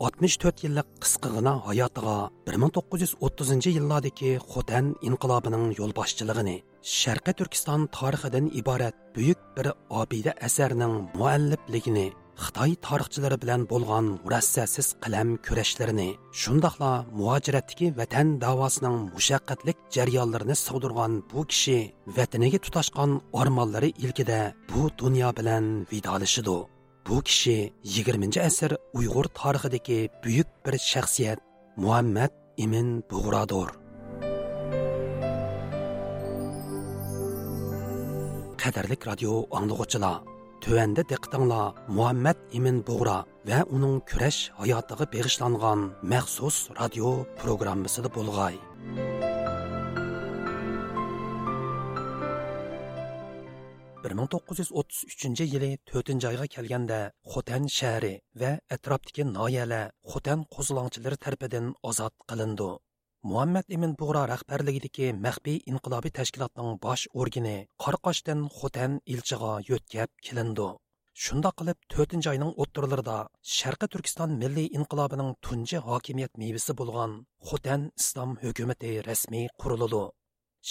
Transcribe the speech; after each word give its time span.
64 0.00 0.62
yillik 0.64 0.88
qisqigina 1.02 1.52
hayotiga 1.66 2.16
1930 2.50 3.70
yillardagi 3.76 4.30
Xotan 4.52 4.92
inqilobining 5.08 5.64
yo'lboshchiligini 5.78 6.54
Sharqi 6.98 7.32
Turkiston 7.38 7.88
tarixidan 7.96 8.46
iborat 8.60 8.94
buyuk 9.16 9.40
bir 9.56 9.66
obida 10.02 10.32
asarning 10.48 10.94
muallifligini 11.18 12.06
Xitoy 12.44 12.72
tarixchilari 12.86 13.40
bilan 13.42 13.66
bo'lgan 13.72 14.06
murassasiz 14.24 14.88
qalam 15.04 15.28
kurashlarini, 15.46 16.08
shundoqla 16.40 16.92
muhojiratdagi 17.18 17.86
vatan 18.00 18.28
davosining 18.44 18.96
mushaqqatlik 19.16 19.78
jarayonlarini 19.96 20.56
sug'dirgan 20.66 21.12
bu 21.32 21.40
kishi 21.50 21.78
vataniga 22.16 22.58
tutashgan 22.66 23.20
ormonlari 23.40 23.90
ilkida 24.04 24.40
bu 24.70 24.80
dunyo 25.02 25.28
bilan 25.38 25.64
vidolashidi. 25.92 26.58
Bu 27.07 27.21
kishi 27.21 27.73
20 27.83 28.39
asr 28.47 28.75
Uyg'ur 28.93 29.27
tarixidagi 29.39 29.99
buyuk 30.23 30.49
bir 30.65 30.77
shaxsiyat 30.91 31.39
Muhammad 31.77 32.31
Imin 32.57 33.03
Bug'rodir. 33.09 33.69
Qadarlik 38.63 39.01
radio 39.07 39.33
anglag'uchilar 39.51 40.21
Төвәндә 40.63 41.03
диqqәтеңләр 41.09 41.81
Muhammad 41.91 42.39
Имин 42.55 42.77
Бугра 42.87 43.17
ва 43.49 43.57
уның 43.67 43.97
көрәш 44.07 44.37
хаятыга 44.55 45.09
бегышланган 45.11 45.89
махсус 46.13 46.69
радио 46.79 47.11
программасында 47.41 48.13
булгай. 48.15 48.55
1933 54.04 55.44
yili 55.52 55.78
4 55.92 56.24
ayga 56.30 56.46
kelganda 56.54 56.98
Xotan 57.32 57.64
shahri 57.76 58.14
va 58.40 58.50
atrofdagi 58.74 59.24
noyalar 59.36 59.90
Xotan 60.12 60.44
qo'zg'olonchilari 60.54 61.16
tarafidan 61.24 61.66
ozod 61.90 62.14
qilindi. 62.30 62.70
Muhammad 63.30 63.64
Emin 63.76 63.96
Bug'ra 64.00 64.22
rahbarligidagi 64.32 65.08
maxfiy 65.24 65.58
inqilobiy 65.70 66.12
tashkilotning 66.18 66.70
bosh 66.84 67.04
organi 67.22 67.56
Qorqoshdan 67.84 68.40
Xotan 68.58 68.92
ilchiga 69.14 69.52
yo'tkab 69.70 70.10
kelindi. 70.26 70.68
Shunda 71.24 71.50
qilib 71.58 71.78
4 71.96 72.30
oyning 72.32 72.52
o'ttirlarida 72.62 73.18
Sharqi 73.56 73.86
Turkiston 73.92 74.38
milliy 74.42 74.68
inqilobining 74.78 75.30
tunji 75.46 75.82
hokimiyat 75.88 76.38
mevasi 76.42 76.78
bo'lgan 76.80 77.18
Xotan 77.48 77.90
islom 78.00 78.30
hukumati 78.44 78.92
rasmiy 79.08 79.50
qurildi. 79.64 80.04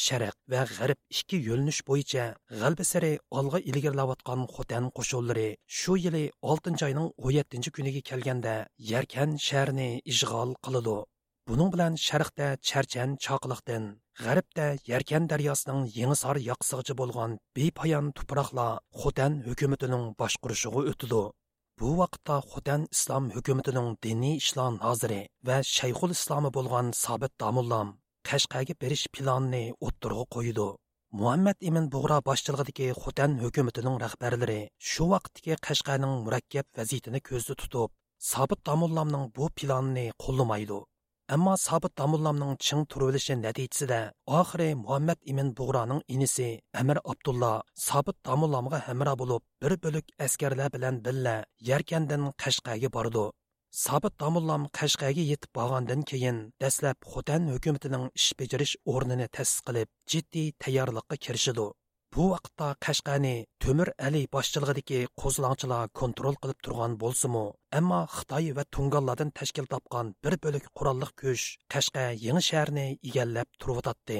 Sharq 0.03 0.35
va 0.52 0.61
g'arb 0.75 0.99
ikki 1.16 1.38
yo'linish 1.47 1.81
bo'yicha 1.89 2.25
g'alba 2.61 2.85
sari 2.91 3.11
olg'a 3.39 3.59
ilgarilayotgan 3.71 4.41
xotan 4.55 4.89
qo'shinlari 4.97 5.49
shu 5.80 5.97
yili 6.05 6.23
6 6.55 6.85
oyning 6.88 7.09
17 7.31 7.75
kuniga 7.77 8.02
kelganda 8.09 8.55
yarkan 8.91 9.38
shahrini 9.47 9.89
ishg'ol 10.13 10.52
qiladi 10.65 10.98
buning 11.49 11.70
bilan 11.73 11.93
sharqda 12.08 12.48
charchan 12.70 13.09
choqliqdan 13.25 13.83
g'arbda 14.23 14.67
yarkan 14.92 15.23
daryosining 15.31 15.81
yangisor 15.99 16.37
yoqsig'ichi 16.49 16.93
bo'lgan 17.02 17.31
bepoyon 17.58 18.05
tuproqlar 18.17 18.71
xotan 19.02 19.33
hukumatining 19.48 20.04
boshqurishiga 20.21 20.81
o'tidi 20.92 21.23
bu 21.80 21.89
vaqtda 22.02 22.36
xotan 22.52 22.81
islom 22.95 23.25
hukumatining 23.36 23.89
diniy 24.05 24.36
ishlar 24.42 24.69
noziri 24.81 25.21
va 25.48 25.58
shayxul 25.75 26.11
islomi 26.17 26.49
bo'lgan 26.58 26.87
sobit 27.04 27.33
domullam 27.43 27.87
qashqaga 28.30 28.73
berish 28.82 29.05
planini 29.15 29.64
o'ttirg'a 29.88 30.26
qo'ydi. 30.36 30.67
Muhammad 31.20 31.58
imin 31.70 31.86
bug'ro 31.93 32.17
boshchiligidagi 32.30 32.88
xotan 33.02 33.32
hukumatining 33.43 33.95
rahbarlari 34.04 34.60
shu 34.89 35.04
vaqtdagi 35.14 35.55
qashqaning 35.67 36.14
murakkab 36.26 36.66
vaziyatini 36.77 37.20
ko'zda 37.30 37.55
tutib 37.61 37.89
sobit 38.32 38.60
domullamning 38.70 39.26
bu 39.36 39.45
planini 39.58 40.05
qo'llamaydi. 40.23 40.80
Ammo 41.36 41.54
sobit 41.67 41.93
domullamning 41.99 42.54
ching 42.66 42.83
turilishi 42.92 43.36
natijasida 43.45 43.99
oxiri 44.39 44.70
muhammad 44.83 45.20
imin 45.32 45.49
bug'roning 45.58 46.02
inisi 46.16 46.49
amir 46.82 46.98
abdulla 47.11 47.54
sobit 47.87 48.17
domullamga 48.27 48.80
hamra 48.87 49.14
bo'lib 49.21 49.43
bir 49.61 49.73
bo'lik 49.83 50.05
askarlar 50.26 50.70
bilan 50.76 50.95
birga 51.05 51.36
yarkandan 51.70 52.23
qashqaga 52.43 52.89
bordi. 52.98 53.26
Sabit 53.77 54.15
Damullam 54.21 54.64
Qashqaga 54.77 55.23
yetib 55.32 55.52
borgandan 55.58 55.99
keyin 56.11 56.38
dastlab 56.61 56.98
Xotan 57.14 57.43
hukumatining 57.54 58.05
ish 58.20 58.32
bajarish 58.39 58.71
o'rnini 58.93 59.27
ta'sis 59.38 59.60
qilib, 59.67 59.89
jiddiy 60.14 60.48
tayyorlikqa 60.64 61.17
kirishdi. 61.26 61.65
Bu 62.14 62.23
vaqtda 62.32 62.70
Qashqani 62.86 63.33
Temir 63.66 63.92
Ali 64.08 64.21
boshchiligidagi 64.36 65.02
qo'zlongchilar 65.23 65.92
kontrol 66.02 66.39
qilib 66.45 66.60
turgan 66.67 66.95
bo'lsa-mu, 67.04 67.43
ammo 67.82 68.02
Xitoy 68.16 68.49
va 68.58 68.66
Tungallardan 68.77 69.36
tashkil 69.42 69.70
topgan 69.76 70.11
bir 70.23 70.39
bo'lik 70.48 70.66
qurolliq 70.77 71.14
kuch 71.21 71.45
Qashqa 71.76 72.08
yangi 72.26 72.43
shaharni 72.49 72.87
egallab 73.11 73.54
turibdi. 73.61 74.20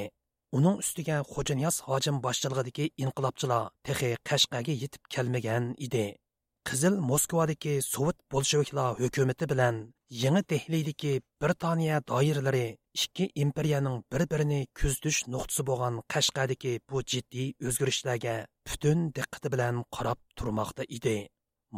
Uning 0.60 0.78
ustiga 0.84 1.18
Xo'janiyaz 1.32 1.82
hojim 1.88 2.22
boshchiligidagi 2.28 2.88
inqilobchilar 3.04 3.68
texi 3.90 4.14
Qashqaga 4.28 4.80
yetib 4.84 5.12
kelmagan 5.16 5.70
edi. 5.88 6.06
Qizil 6.68 6.96
moskvadagi 7.10 7.74
sovet 7.82 8.18
bolsheviklar 8.32 8.98
hukumati 9.02 9.46
bilan 9.52 9.76
yangi 10.22 10.42
dehlidagi 10.52 11.12
britaniya 11.42 12.00
doiralari 12.10 12.66
ikki 13.04 13.24
imperiyaning 13.44 14.02
bir 14.12 14.22
birini 14.32 14.58
kuzatish 14.80 15.20
nuqtasi 15.34 15.64
bo'lgan 15.70 15.94
qashqadagi 16.14 16.72
bu 16.90 17.02
jiddiy 17.12 17.48
o'zgarishlarga 17.68 18.34
butun 18.68 19.06
diqqati 19.18 19.52
bilan 19.54 19.80
qarab 19.96 20.20
turmoqda 20.38 20.84
edi. 20.96 21.16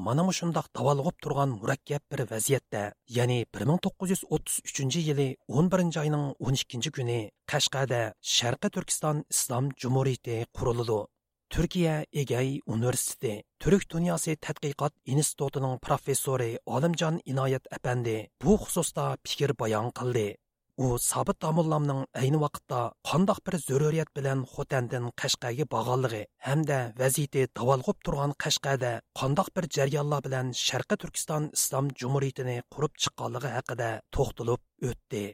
Mana 0.06 0.24
shundoq 0.38 0.66
davolg'ib 0.78 1.16
turgan 1.22 1.54
murakkab 1.60 2.02
bir 2.10 2.20
vaziyatda 2.32 2.82
ya'ni 3.18 3.38
1933 3.60 5.06
yili 5.08 5.28
11 5.62 6.00
oyning 6.02 6.26
12 6.50 6.90
kuni 6.98 7.20
qashqada 7.52 8.02
sharqi 8.34 8.68
turkiston 8.74 9.24
islom 9.34 9.64
jumuriyati 9.82 10.36
qurildi. 10.58 11.00
Türkiye 11.50 12.06
Egey 12.12 12.60
Üniversitesi 12.68 13.42
Türk 13.58 13.90
Dünyası 13.90 14.30
Tədqiqat 14.30 14.92
İnstitutunun 15.06 15.78
professori 15.78 16.58
Olimjon 16.66 17.20
Inoyat 17.24 17.72
apandi 17.72 18.28
bu 18.44 18.54
xususda 18.54 19.16
fikir 19.24 19.58
bayan 19.58 19.90
qildi. 19.90 20.36
U 20.76 20.98
Sabit 20.98 21.42
Damullamning 21.42 22.06
ayni 22.14 22.40
vaqtda 22.40 22.92
qandoq 23.10 23.38
bir 23.46 23.58
zaruriyat 23.58 24.16
bilan 24.16 24.46
Xotandan 24.52 25.10
Qashqaga 25.20 25.66
borganligi 25.74 26.22
hamda 26.46 26.78
vaziyati 27.02 27.42
davolg'ib 27.58 27.98
turgan 28.04 28.32
Qashqada 28.44 28.92
qandoq 29.20 29.48
bir 29.56 29.64
jarayonlar 29.76 30.24
bilan 30.26 30.54
Sharqi 30.66 30.96
Turkiston 31.02 31.50
Islom 31.58 31.90
Jumhuriyatini 32.00 32.56
qurib 32.74 32.94
chiqqanligi 33.02 33.54
haqida 33.58 33.90
to'xtalib 34.14 34.60
o'tdi. 34.90 35.24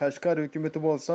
qashqar 0.00 0.36
hukumati 0.44 0.80
bo'lsa 0.86 1.14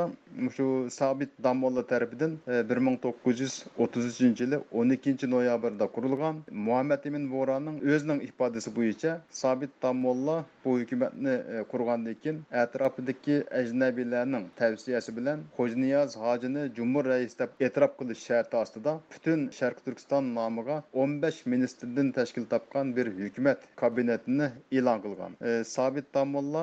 shu 0.56 0.66
sabit 0.90 1.30
damolla 1.44 1.82
tarafidan 1.92 2.36
bir 2.70 2.76
ming 2.86 2.96
to'qqiz 3.04 3.40
yuz 3.44 3.54
o'ttiz 3.84 4.04
uchinchi 4.12 4.44
yili 4.44 4.58
o'n 4.80 4.94
ikkinchi 4.96 5.30
noyabrda 5.34 5.86
qurilgan 5.96 6.42
muhammad 6.68 7.04
imin 7.10 7.24
bo'ronning 7.34 7.76
o'zining 7.94 8.20
ifodasi 8.28 8.74
bo'yicha 8.78 9.12
sabit 9.42 9.72
damolla 9.86 10.36
bu 10.64 10.76
hukumatni 10.80 11.34
qurgandan 11.72 12.16
keyin 12.22 12.38
atrofidagi 12.64 13.36
ajnabiylarning 13.60 14.44
tavsiyasi 14.62 15.16
bilan 15.18 15.44
xo'jniyoz 15.58 16.16
hojini 16.24 16.62
jumhur 16.80 17.04
rais 17.12 17.38
deb 17.40 17.50
e'tirof 17.68 17.92
qilish 18.00 18.22
sharti 18.28 18.56
ostida 18.62 18.92
butun 19.14 19.48
sharqi 19.58 19.84
turkiston 19.86 20.34
nomiga 20.38 20.76
o'n 21.04 21.18
besh 21.22 21.40
ministrdan 21.54 22.12
tashkil 22.18 22.44
topgan 22.54 22.96
bir 22.96 23.06
hukumat 23.20 23.58
kabinetini 23.82 24.48
e'lon 24.78 24.98
qilgan. 25.04 25.32
Sabit 25.74 26.06
damolla 26.14 26.62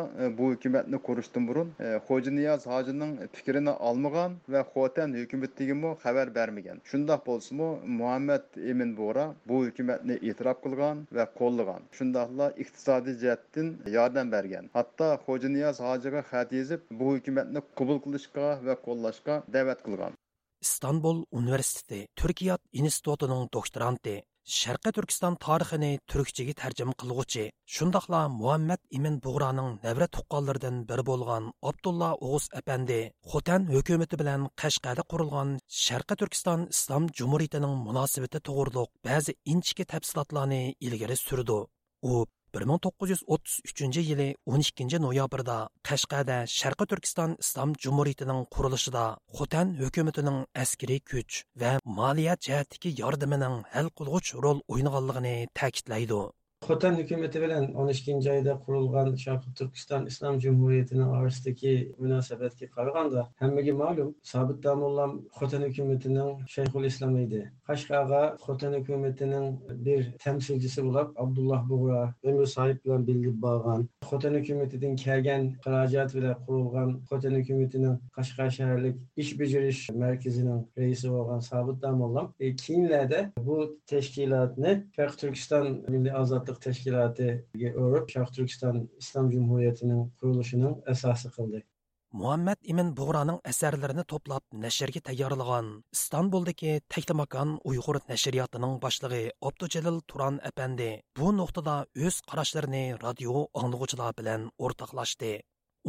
bu 3.68 3.74
olmagan 3.90 4.32
va 4.54 4.62
xotan 4.74 5.10
hukumatligimi 5.20 5.92
xabar 6.04 6.28
bermagan. 6.38 6.78
Shundoq 6.90 7.22
bo'lsimi 7.30 7.70
muhammad 8.00 8.46
emin 8.72 8.92
bo'ra 9.02 9.26
bu 9.50 9.58
hukumatni 9.68 10.16
e'tirof 10.30 10.58
qilgan 10.66 10.98
va 11.18 11.26
qo'llagan. 11.40 11.82
Shundoqla 11.98 12.48
iqtisodiy 12.64 13.16
jihatdan 13.24 13.68
yordam 13.98 14.28
bergan. 14.36 14.66
Hatto 14.78 15.10
xo'ja 15.26 15.50
niyoz 15.56 15.78
hojiga 15.88 16.22
xat 16.32 16.50
bu 17.00 17.06
hukumatni 17.16 17.60
qabul 17.78 18.00
qilishga 18.06 18.48
va 18.68 18.76
qo'llashga 18.86 19.36
da'vat 19.56 19.80
qilgan. 19.88 20.14
Istanbul 20.68 21.18
universiteti 21.40 22.00
turkiyat 22.22 22.62
institutining 22.82 23.44
doktoranti 23.56 24.16
sharqiy 24.58 24.94
turkiston 24.98 25.36
tarixini 25.46 25.92
turkchaga 26.12 26.54
tarjima 26.62 26.94
qilg'uchi 27.02 27.44
shundoqla 27.76 28.22
muhammad 28.40 28.82
imin 28.98 29.16
bug'roning 29.26 29.70
navra 29.86 30.08
tuqqanlaridan 30.16 30.78
biri 30.90 31.04
bo'lgan 31.10 31.44
abdulla 31.72 32.10
o'g'iz 32.28 32.46
apandi 32.60 33.00
xotan 33.32 33.70
hukumati 33.74 34.20
bilan 34.22 34.48
qashqada 34.62 35.04
qurilgan 35.12 35.50
sharqiy 35.84 36.20
turkiston 36.22 36.66
islom 36.76 37.04
jumuriyatining 37.20 37.76
munosabati 37.88 38.40
to'g'riliq 38.50 38.90
ba'zi 39.08 39.38
inchki 39.54 39.84
tafsilotlarni 39.94 40.64
ilgari 40.88 41.18
surdi. 41.28 41.60
U 42.10 42.14
1933 42.54 44.02
yili 44.10 44.30
12 44.46 45.00
noyabrda 45.06 45.58
Qashqada 45.88 46.38
Sharqi 46.58 46.86
Turkiston 46.92 47.36
Islom 47.44 47.76
Jumhuriyatining 47.84 48.42
qurilishida 48.56 49.06
Xotan 49.38 49.76
hukumatining 49.82 50.40
askariy 50.64 51.02
kuch 51.12 51.44
va 51.62 51.72
moliya 52.00 52.34
jihatdagi 52.48 52.96
yordamining 53.02 53.56
hal 53.74 53.88
qilg'uch 53.98 54.34
rol 54.44 54.60
o'ynaganligini 54.74 55.36
ta'kidlaydi. 55.62 56.22
Xotan 56.70 56.96
hukumati 56.98 57.42
bilan 57.42 57.64
12 57.74 58.32
oyda 58.32 58.54
qurilgan 58.66 59.16
Sharqi 59.22 59.54
Turkiston 59.60 60.04
Islom 60.06 60.36
Cumhuriyeti'nin 60.40 61.08
orasidagi 61.20 61.72
munosabatga 61.98 62.68
qaraganda 62.76 63.24
hammaga 63.42 63.74
ma'lum 63.80 64.12
Sabit 64.32 64.60
Damullam 64.64 65.16
Xotan 65.38 65.66
hukumatining 65.68 66.30
Shayxul 66.56 66.86
Islom 66.90 67.16
edi. 67.22 67.42
Qashqaga 67.70 68.22
Xotan 68.44 68.76
hukumatining 68.80 69.48
bir 69.88 70.12
temsilcisi 70.26 70.84
bo'lib 70.88 71.10
Abdullah 71.24 71.64
Bug'ra 71.72 72.04
ömür 72.24 72.46
sahip 72.46 72.86
bilan 72.86 73.08
bilib 73.08 73.42
borgan. 73.48 73.88
Xotan 74.12 74.38
hukumatidan 74.40 74.96
kelgan 75.06 75.50
xarajat 75.66 76.16
bilan 76.18 76.38
qurilgan 76.46 76.94
Xotan 77.10 77.40
hukumatining 77.40 77.98
Qashqa 78.20 78.50
shaharlik 78.60 79.02
ish 79.26 79.34
bajarish 79.42 79.82
markazining 80.06 80.62
raisi 80.78 81.08
bo'lgan 81.16 81.42
Sabit 81.50 81.82
Damullam 81.82 82.32
e, 82.40 82.56
keyinlarda 82.56 83.26
bu 83.50 83.58
tashkilotni 83.96 84.78
Sharq 84.98 85.20
Turkiston 85.22 85.68
Milliy 85.92 86.14
ozodlik 86.60 86.64
tashkilotiga 86.66 87.70
o'rib 87.82 88.08
sharq 88.14 88.32
turkiston 88.36 88.88
islom 89.02 89.32
jumuriyatining 89.34 90.02
qurilishining 90.20 90.76
asosi 90.94 91.30
qildi 91.36 91.62
muhammad 92.22 92.58
imin 92.72 92.90
bug'roning 92.98 93.40
asarlarini 93.52 94.04
to'plab 94.12 94.44
nashrga 94.66 95.02
tayyorlagan 95.10 95.68
istanbuldagi 95.98 96.82
taklimakon 96.94 97.60
uyg'ur 97.72 97.98
nashriyotining 98.12 98.74
boshlig'i 98.86 99.32
Abdücelil 99.50 100.02
turan 100.10 100.40
Efendi 100.50 100.90
bu 101.18 101.28
nuqtada 101.40 101.76
o'z 102.06 102.22
qarashlarini 102.30 102.84
radio 103.06 103.48
anglag'uchilar 103.62 104.12
bilan 104.20 104.52
ortaklaştı. 104.66 105.32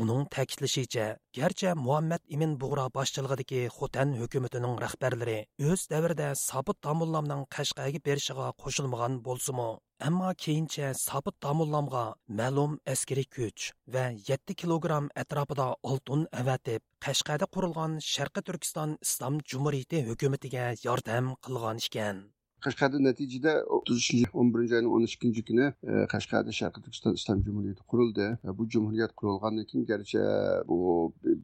Uning 0.02 0.22
ta'kidlashicha, 0.34 1.06
garchi 1.36 1.70
Muhammad 1.86 2.22
Imin 2.34 2.52
Bug'ro 2.60 2.84
boshchiligidagi 2.98 3.62
Xotan 3.76 4.08
hukumatining 4.20 4.74
rahbarlari 4.84 5.38
o'z 5.70 5.80
davrida 5.92 6.28
Sabit 6.48 6.78
Tamullamning 6.86 7.42
Qashqaga 7.54 8.00
berishiga 8.08 8.46
qo'shilmagan 8.62 9.18
bo'lsa-mu, 9.26 9.70
ammo 10.08 10.32
keyincha 10.42 10.94
Sabit 10.94 11.36
Tamullamga 11.44 12.04
ma'lum 12.38 12.78
askariy 12.92 13.26
kuch 13.36 13.66
va 13.94 14.04
7 14.28 14.56
kilogramm 14.62 15.10
atrofida 15.22 15.66
oltin 15.92 16.26
avatib, 16.42 16.82
Qashqada 17.04 17.46
qurilgan 17.54 18.00
Sharqi 18.10 18.42
Turkiston 18.48 18.96
Islom 19.06 19.40
Jumhuriyati 19.52 20.04
hukumatiga 20.08 20.66
yordam 20.84 21.34
qilgan 21.46 21.86
ekan. 21.88 22.22
Qashqarda 22.64 22.98
natijada 23.08 23.52
o'ttizinchi 23.76 24.30
o'n 24.40 24.52
birinchi 24.54 24.76
oyning 24.78 24.92
o'n 24.96 25.06
ikkinchi 25.08 25.42
kuni 25.48 25.66
e, 25.92 25.92
qashqarda 26.12 26.54
sharqiy 26.60 26.84
turkiston 26.86 27.18
islom 27.18 27.42
jumuriyati 27.46 27.86
qurildi. 27.92 28.26
E, 28.46 28.54
bu 28.58 28.68
jumhuriyat 28.74 29.12
qurilgandan 29.20 29.68
keyin 29.70 29.86
garchi 29.90 30.24
bu 30.70 30.78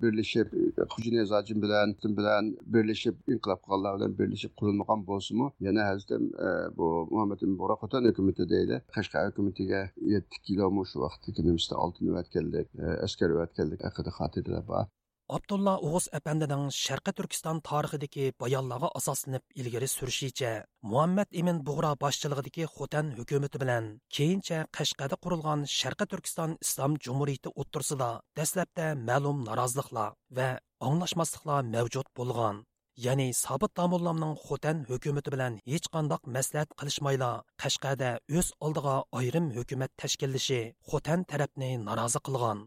birlashib 0.03 0.55
e, 0.61 0.89
hujni 0.95 1.27
zojin 1.33 1.63
bilan 1.65 1.95
bilan 2.19 2.53
birlashib 2.77 3.17
inqilob 3.35 3.61
qilganlar 3.65 3.99
bilan 3.99 4.19
birlashib 4.21 4.53
qurilmagan 4.61 5.07
bo'lsinmi 5.11 5.49
yana 5.69 5.89
hazratim 5.91 6.25
e, 6.47 6.49
bu 6.79 6.91
muhammad 7.13 7.47
bora 7.63 7.79
xotan 7.83 8.11
hukumati 8.11 8.49
deydi. 8.55 8.83
Qashqar 8.97 9.31
hukumatiga 9.31 9.81
yetti 10.15 10.37
kilo 10.47 10.73
shu 10.91 11.07
vaqtda 11.07 11.83
oltin 11.85 12.15
o'tganlik 12.21 12.69
askar 13.07 13.29
o'tganlik 13.45 13.81
haqida 13.89 14.11
xotiralar 14.19 14.65
bor. 14.73 14.87
Abdulla 15.27 15.73
Oğuz 15.83 16.05
әпәндінің 16.15 16.69
Шәрқи 16.71 17.11
Түркістан 17.19 17.59
тарихidagi 17.67 18.29
bayonlarga 18.39 18.93
asoslanib 18.99 19.43
ilgari 19.59 19.89
surishicha 19.91 20.51
Muhammad 20.91 21.27
Emin 21.41 21.59
Bug'ra 21.67 21.91
boshchiligidagi 22.03 22.69
Xotan 22.75 23.11
hukumati 23.17 23.59
bilan 23.63 23.89
keyincha 24.19 24.61
Qashqada 24.79 25.19
qurilgan 25.25 25.65
Sharqi 25.79 26.07
Turkiston 26.13 26.55
Islom 26.67 26.95
Jumhuriyati 27.07 27.51
o'ttirsida 27.63 28.11
dastlabda 28.39 28.87
ma'lum 29.09 29.43
noroziliklar 29.49 30.15
va 30.39 30.49
anglashmasliklar 30.91 31.61
mavjud 31.75 32.07
bo'lgan. 32.23 32.63
ya'ni 33.07 33.29
Sabit 33.35 33.73
Damullamning 33.79 34.37
Xotan 34.47 34.87
hukumati 34.91 35.35
bilan 35.35 35.59
hech 35.73 35.91
qandoq 35.95 36.23
maslahat 36.37 36.71
qilishmayla 36.79 37.33
Qashqada 37.63 38.11
o'z 38.39 38.55
oldiga 38.65 38.97
ayrim 39.21 39.47
hukumat 39.59 39.91
tashkillashi 40.01 40.63
Xotan 40.91 41.21
tarafni 41.31 41.71
norozi 41.89 42.21
qilgan. 42.29 42.59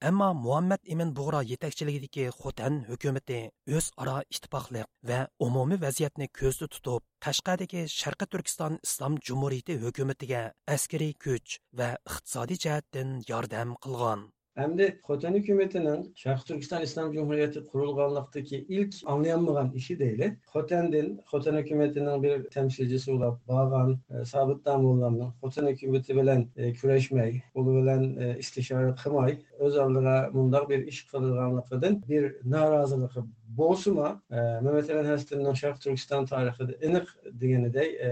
Әмма 0.00 0.26
Muhammad 0.32 0.78
Emin 0.94 1.08
Bug'ra 1.10 1.38
yetakchiligidagi 1.42 2.26
Xotan 2.34 2.76
hukumati 2.88 3.38
o'zaro 3.78 4.12
ittifoqlik 4.34 4.86
va 5.10 5.18
umumiy 5.46 5.80
vaziyatni 5.84 6.28
ko'zda 6.40 6.68
tutib, 6.74 7.02
Qashqadagi 7.26 7.82
Sharqi 7.96 8.30
Turkiston 8.30 8.78
Islom 8.86 9.18
Jumhuriyati 9.28 9.80
hukumatiga 9.82 10.44
askariy 10.76 11.14
kuch 11.24 11.58
va 11.80 11.88
iqtisodiy 12.12 12.62
jihatdan 12.66 13.16
yordam 13.32 13.74
qilgan. 13.86 14.22
Hem 14.58 14.78
de 14.78 14.98
Xotan 15.02 15.34
hükümetinin 15.34 16.12
Şarkı 16.14 16.44
Türkistan 16.44 16.82
İslam 16.82 17.12
Cumhuriyeti 17.12 17.64
kurulganlıktaki 17.64 18.66
ilk 18.68 18.94
anlayanmayan 19.06 19.72
işi 19.72 19.98
değil. 19.98 20.32
Xotan'den, 20.46 21.18
Xotan 21.26 21.56
hükümetinin 21.56 22.22
bir 22.22 22.44
temsilcisi 22.50 23.12
olan 23.12 23.38
Bağan, 23.48 23.98
e, 24.10 24.24
Sabit 24.24 24.64
Damullan'ın 24.64 25.32
Xotan 25.42 25.66
hükümeti 25.66 26.16
bilen 26.16 26.48
e, 26.56 26.72
küreşmeyi, 26.72 27.42
bunu 27.54 27.82
bilen 27.82 28.16
e, 28.16 28.38
istişare 28.38 28.94
kımay, 29.02 29.38
özallığa 29.58 30.30
mundar 30.32 30.68
bir 30.68 30.86
iş 30.86 31.06
kılganlıkıdın 31.06 32.04
bir 32.08 32.36
narazılığı 32.44 33.10
bolsuma 33.48 34.22
e, 34.30 34.36
Mehmet 34.36 34.90
Eren 34.90 35.04
Hastin'in 35.04 35.52
Şarkı 35.52 35.80
Türkistan 35.80 36.26
tarihinde 36.26 36.78
enik 36.80 37.08
degeni 37.32 37.74
de 37.74 37.84
e, 37.84 38.08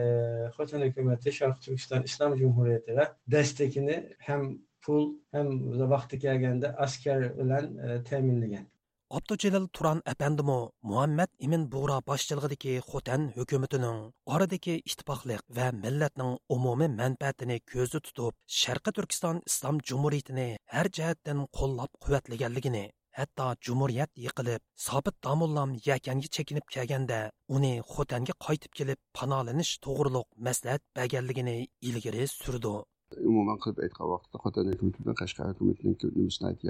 Xotan 0.49 0.81
hükümeti 0.81 1.33
Şarkı 1.33 1.61
Türkistan 1.61 2.03
İslam 2.03 2.37
Cumhuriyeti'ne 2.37 3.05
destekini 3.29 4.13
hem 4.19 4.59
pul 4.87 5.05
ham 5.37 5.53
vaqti 5.93 6.23
kelganda 6.25 6.73
askar 6.87 7.29
bilan 7.43 7.77
e, 7.77 8.03
ta'minlagan 8.09 8.67
Abdujalil 9.17 9.69
Turan 9.71 10.01
әпәндімі 10.11 10.55
Muhammad 10.91 11.31
Imin 11.39 11.67
Buğra 11.73 12.01
başçılığıdaki 12.07 12.73
Xotan 12.87 13.29
hökumətinin 13.37 14.01
aradakı 14.37 14.75
ittifaqlıq 14.91 15.45
və 15.59 15.69
millətinin 15.77 16.33
umumi 16.57 16.89
mənfəətini 16.95 17.61
gözü 17.75 18.01
tutub, 18.09 18.35
Şərqi 18.61 18.93
Türkistan 18.97 19.39
İslam 19.47 19.79
Cumhuriyetini 19.91 20.49
hər 20.75 20.91
cəhətdən 20.99 21.45
qollab 21.61 21.95
qüvvətləyənligini, 22.03 22.83
hatto 23.21 23.47
jumuriyat 23.69 24.11
yiqilib 24.25 24.67
sobit 24.89 25.23
domullam 25.29 25.79
yakanga 25.87 26.33
chekinib 26.39 26.67
kelganda, 26.79 27.21
uni 27.49 27.73
Xotanga 27.93 28.35
qaytib 28.49 28.75
kelib 28.81 29.01
panolanish 29.21 29.73
to'g'riliq 29.87 30.27
maslahat 30.51 30.83
berganligini 30.99 31.59
ilgari 31.93 32.27
surdi. 32.35 32.75
Umuman 33.31 33.59
qilib 33.63 33.79
aytgan 33.85 34.09
vaqtda 34.13 34.39
xotin 34.45 34.71
hukumati 34.73 35.03
bilan 35.03 35.17
qashqar 35.21 35.51
hukumatining 35.51 35.97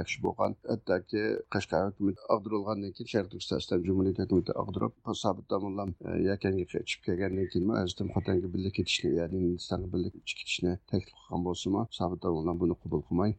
yaxshi 0.01 0.19
bo'lgan 0.27 0.57
hattoki 0.73 1.23
qashqar 1.57 1.87
hukumati 1.89 2.27
ag'dirilgandan 2.35 2.93
keyin 2.99 3.11
sharq 3.13 3.31
turkiston 3.33 3.63
islom 3.65 3.87
jumuriyati 3.89 4.23
hukumati 4.25 4.57
ag'dirib 4.63 4.93
sobit 5.23 5.49
domullam 5.55 5.95
yakanga 6.29 6.69
chiqib 6.75 7.03
kelgandan 7.09 7.51
keyin 7.57 7.75
azim 7.83 8.13
xotanga 8.19 8.53
birga 8.55 8.75
ketishni 8.79 9.17
ya'ni 9.21 9.43
hindistonga 9.47 9.93
birga 9.97 10.15
ketishni 10.39 10.73
taklif 10.93 11.19
qilgan 11.19 11.51
bo'lsimi 11.51 11.89
sobit 12.01 12.25
domullam 12.29 12.65
buni 12.65 12.81
qabul 12.83 13.07
qilmay 13.09 13.37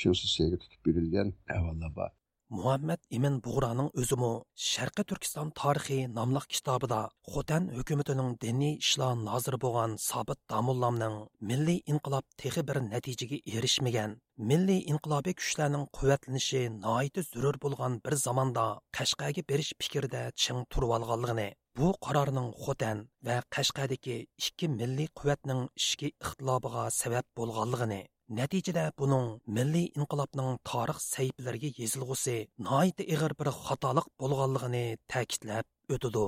shunisi 0.00 0.52
tutib 0.66 0.80
berilgan 0.90 1.34
ahvollar 1.56 1.96
bor 2.00 2.12
muhammad 2.56 3.00
imin 3.16 3.36
bug'roning 3.44 3.88
o'zimi 4.00 4.30
sharqi 4.70 5.04
turkiston 5.10 5.48
tarixi 5.60 5.98
nomli 6.18 6.42
kitobida 6.54 7.00
xotan 7.32 7.64
hukumatining 7.76 8.30
diniy 8.44 8.74
ishlar 8.84 9.12
noziri 9.28 9.58
bo'lgan 9.64 9.96
sobit 10.08 10.40
damullamning 10.52 11.16
milliy 11.50 11.80
inqilob 11.92 12.24
texi 12.42 12.62
bir 12.68 12.78
natijaga 12.92 13.38
erishmagan. 13.56 14.16
Milliy 14.50 14.80
inqilobiy 14.92 15.34
kuchlarning 15.40 15.84
quvvatlanishi 15.96 16.62
noiti 16.84 17.26
zarur 17.30 17.58
bo'lgan 17.64 18.00
bir 18.06 18.14
zamonda 18.26 18.66
qashqaga 18.98 19.42
berish 19.50 19.72
fikrida 19.82 20.22
ching 20.44 20.64
turib 20.72 20.96
olganligini 20.96 21.48
bu 21.78 21.88
qarorning 22.06 22.48
xotan 22.64 22.98
va 23.26 23.36
qashqadagi 23.54 24.16
ikki 24.42 24.66
milliy 24.80 25.08
quvvatning 25.18 25.62
ishki 25.82 26.08
ixtilobiga 26.24 26.84
sabab 27.00 27.26
bo'lganligini 27.38 28.02
natijada 28.38 28.84
buning 29.00 29.26
milliy 29.56 29.86
inqilobning 29.98 30.62
tarix 30.70 31.10
сәйіпілерге 31.14 31.70
езілгісі 31.86 32.38
найты 32.68 33.06
иг'ir 33.16 33.32
bir 33.40 33.50
xatolik 33.64 34.08
bo'lganligini 34.22 34.86
ta'kidlab 35.12 35.96
o'tidi 35.96 36.24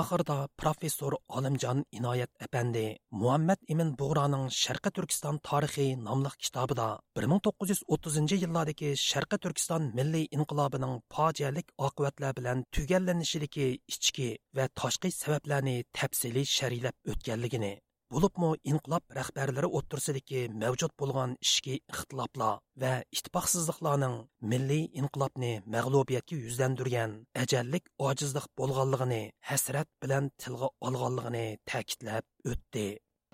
oxirida 0.00 0.36
professor 0.60 1.12
olimjon 1.38 1.78
inoyat 1.98 2.30
apandi 2.46 2.84
muhammad 3.20 3.60
imin 3.74 3.94
bug'roning 4.00 4.44
sharqi 4.62 4.90
turkiston 4.98 5.40
tarixi 5.48 5.86
nomli 6.08 6.32
kitobida 6.44 6.88
1930 7.22 8.40
yillardagi 8.44 8.90
sharqi 9.08 9.40
turkiston 9.44 9.90
milliy 9.98 10.28
inqilobining 10.38 10.94
fojialik 11.16 11.74
oqibatlar 11.88 12.32
bilan 12.38 12.64
tugallanishidagi 12.74 13.68
ichki 13.94 14.30
va 14.56 14.64
tashqi 14.80 15.16
sabablarni 15.20 15.76
tafsiliy 16.00 16.50
sharhlab 16.56 17.14
o'tganligini 17.14 17.74
bo'libmi 18.14 18.50
inqilob 18.72 19.16
rahbarlari 19.18 19.68
o'ttirsidagi 19.78 20.42
mavjud 20.62 20.92
bo'lgan 21.02 21.34
ishki 21.46 21.74
ixtiloflar 21.94 22.54
va 22.82 22.92
ittifoqsizliklarning 23.16 24.16
milliy 24.52 24.84
inqilobni 25.00 25.52
mag'lubiyatga 25.74 26.38
yuzlandirgan 26.44 27.18
ajallik 27.42 27.90
ojizlik 28.10 28.46
bo'lganligini 28.60 29.22
hasrat 29.50 29.88
bilan 30.02 30.32
tilga 30.44 30.72
olganligini 30.90 31.46
ta'kidlab 31.72 32.52
o'tdi 32.52 32.86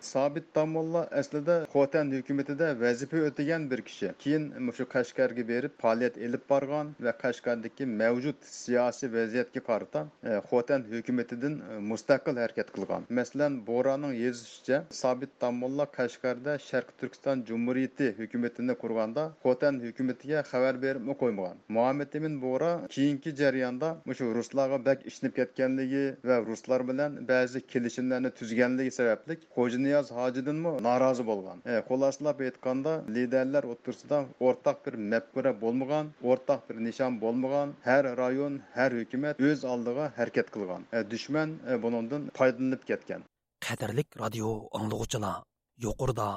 Sabit 0.05 0.55
Damolla 0.55 1.09
aslida 1.11 1.67
Xotan 1.73 2.11
hukumatida 2.13 2.81
vazifa 2.81 3.17
o'tagan 3.29 3.71
bir 3.71 3.81
kishi. 3.89 4.09
Keyin 4.25 4.45
shu 4.77 4.85
Qashqarga 4.95 5.45
berib 5.49 5.73
faoliyat 5.83 6.19
elib 6.27 6.43
borgan 6.51 6.91
va 7.07 7.13
Qashqardagi 7.23 7.87
mavjud 8.01 8.39
siyosiy 8.49 9.09
vaziyatga 9.15 9.61
qarata 9.69 10.03
e, 10.23 10.41
Xotan 10.51 10.85
hukumatidan 10.91 11.55
e, 11.61 11.79
mustaqil 11.93 12.41
harakat 12.43 12.73
qilgan. 12.77 13.07
Masalan, 13.19 13.57
Bo'raning 13.69 14.15
yozishicha, 14.25 14.83
Sabit 15.01 15.33
Damolla 15.41 15.87
Qashqarda 15.97 16.59
Sharq 16.69 16.93
Turkiston 17.01 17.47
Jumhuriyati 17.49 18.11
hukumatini 18.19 18.79
qurganda 18.83 19.25
Xotan 19.47 19.81
hukumatiga 19.87 20.45
xabar 20.51 20.83
berib 20.85 21.09
qo'ymagan. 21.23 21.57
Muhammad 21.69 22.15
Emin 22.21 22.41
Bo'ra 22.45 22.73
keyingi 22.97 23.35
jarayonda 23.43 23.95
shu 24.19 24.35
ruslarga 24.41 24.79
bak 24.91 25.09
ishinib 25.11 25.33
ketganligi 25.41 26.05
va 26.29 26.37
ruslar 26.51 26.89
bilan 26.93 27.19
ba'zi 27.33 27.67
kelishimlarni 27.73 28.31
tuzganligi 28.43 28.97
sababli 29.01 29.41
xo'jin 29.57 29.84
niyoz 29.87 30.11
hojiddinmi? 30.19 30.73
Norozi 30.87 31.25
bo'lgan. 31.31 31.59
E, 31.73 31.75
xulosalab 31.89 32.39
aytganda 32.47 32.93
liderlar 33.17 33.65
o'tirsida 33.73 34.19
o'rtaq 34.47 34.77
bir 34.87 34.95
mafkura 35.13 35.53
bo'lmagan 35.63 36.13
o'rtaq 36.31 36.61
bir 36.69 36.77
nishon 36.87 37.21
bo'lmagan 37.25 37.69
har 37.89 38.05
rayon 38.23 38.55
har 38.77 38.91
hukumat 39.01 39.43
o'z 39.49 39.65
oldiga 39.73 40.05
harakat 40.19 40.49
qilgan. 40.55 40.83
E, 40.97 40.99
dushman 41.13 41.49
e, 41.71 41.83
bundan 41.83 42.23
foydalanib 42.39 42.83
ketgan. 42.91 43.21
Qadrlik 43.67 44.09
radio 44.23 44.49
anglag'uchilar 44.79 45.37
yuqorida 45.85 46.29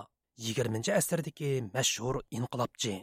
yigirmanchi 0.46 0.92
asrdagi 1.00 1.51
mashhur 1.75 2.16
inqilobchi 2.38 2.94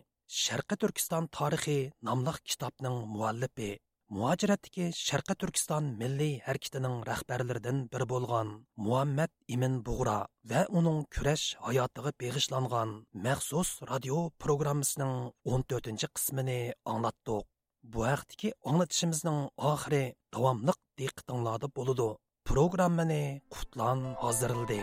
sharqi 0.42 0.76
turkiston 0.82 1.24
tarixi 1.38 1.78
nomli 2.08 2.32
kitobning 2.50 2.96
muallifi 3.16 3.70
muajiratdagi 4.12 4.86
sharqi 4.92 5.34
turkiston 5.40 5.84
milliy 6.00 6.34
harakatining 6.46 6.96
rahbarlaridan 7.08 7.78
biri 7.92 8.06
bo'lgan 8.12 8.48
muhammad 8.86 9.30
imin 9.54 9.78
bug'ra 9.86 10.16
va 10.50 10.60
uning 10.78 10.98
kurash 11.14 11.46
hayotiga 11.66 12.12
beg'ishlangan 12.22 12.92
maxsus 13.26 13.70
radio 13.90 14.18
programmasining 14.44 15.14
14 15.56 16.12
qismini 16.16 16.60
anglatdiq. 16.92 17.44
Bu 17.92 18.04
haqdagi 18.10 18.52
anglatishimizning 18.70 19.40
oxiri 19.72 20.04
davomliq 20.34 20.78
diqqatinglarda 21.00 21.68
bo'ladi 21.78 22.08
programmani 22.50 23.24
qutlan 23.54 24.00
hozirladi. 24.22 24.82